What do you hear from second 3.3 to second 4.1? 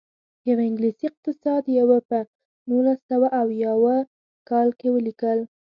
اویاووه